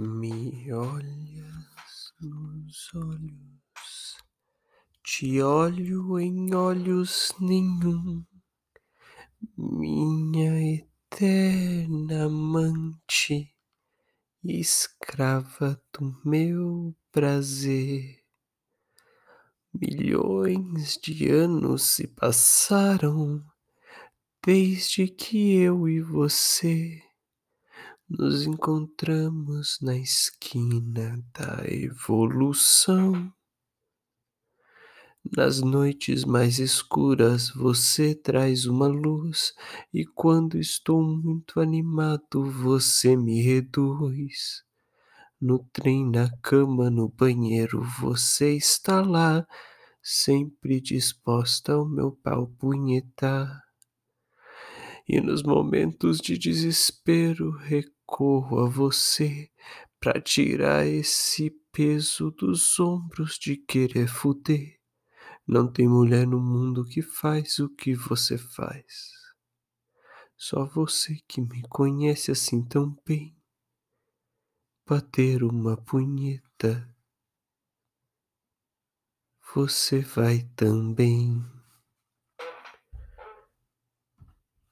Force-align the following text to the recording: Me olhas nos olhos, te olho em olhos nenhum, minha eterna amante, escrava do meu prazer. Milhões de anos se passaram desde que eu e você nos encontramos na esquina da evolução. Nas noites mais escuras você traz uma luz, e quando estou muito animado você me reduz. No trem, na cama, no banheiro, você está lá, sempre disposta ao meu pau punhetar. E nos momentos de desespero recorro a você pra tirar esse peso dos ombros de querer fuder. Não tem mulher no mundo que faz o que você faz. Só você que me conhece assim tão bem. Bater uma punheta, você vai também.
Me 0.00 0.72
olhas 0.72 2.12
nos 2.20 2.94
olhos, 2.94 4.16
te 5.02 5.42
olho 5.42 6.20
em 6.20 6.54
olhos 6.54 7.34
nenhum, 7.40 8.24
minha 9.56 10.76
eterna 10.76 12.26
amante, 12.26 13.52
escrava 14.44 15.82
do 15.92 16.16
meu 16.24 16.94
prazer. 17.10 18.22
Milhões 19.74 20.96
de 21.02 21.28
anos 21.28 21.82
se 21.82 22.06
passaram 22.06 23.44
desde 24.46 25.08
que 25.08 25.56
eu 25.56 25.88
e 25.88 26.00
você 26.00 27.02
nos 28.08 28.46
encontramos 28.46 29.78
na 29.82 29.94
esquina 29.96 31.22
da 31.34 31.62
evolução. 31.66 33.30
Nas 35.36 35.60
noites 35.60 36.24
mais 36.24 36.58
escuras 36.58 37.50
você 37.50 38.14
traz 38.14 38.64
uma 38.64 38.86
luz, 38.86 39.52
e 39.92 40.06
quando 40.06 40.58
estou 40.58 41.02
muito 41.02 41.60
animado 41.60 42.50
você 42.50 43.14
me 43.14 43.42
reduz. 43.42 44.64
No 45.38 45.58
trem, 45.70 46.10
na 46.10 46.30
cama, 46.40 46.88
no 46.88 47.10
banheiro, 47.10 47.82
você 48.00 48.56
está 48.56 49.02
lá, 49.02 49.46
sempre 50.02 50.80
disposta 50.80 51.74
ao 51.74 51.86
meu 51.86 52.12
pau 52.12 52.46
punhetar. 52.58 53.67
E 55.08 55.22
nos 55.22 55.42
momentos 55.42 56.18
de 56.18 56.36
desespero 56.36 57.50
recorro 57.50 58.60
a 58.60 58.68
você 58.68 59.50
pra 59.98 60.20
tirar 60.20 60.86
esse 60.86 61.50
peso 61.72 62.30
dos 62.30 62.78
ombros 62.78 63.38
de 63.38 63.56
querer 63.56 64.06
fuder. 64.06 64.78
Não 65.46 65.66
tem 65.66 65.88
mulher 65.88 66.26
no 66.26 66.38
mundo 66.38 66.84
que 66.84 67.00
faz 67.00 67.58
o 67.58 67.70
que 67.70 67.94
você 67.94 68.36
faz. 68.36 69.14
Só 70.36 70.66
você 70.66 71.16
que 71.26 71.40
me 71.40 71.62
conhece 71.70 72.30
assim 72.30 72.62
tão 72.62 72.94
bem. 73.06 73.34
Bater 74.86 75.42
uma 75.42 75.74
punheta, 75.76 76.94
você 79.54 80.00
vai 80.00 80.42
também. 80.54 81.57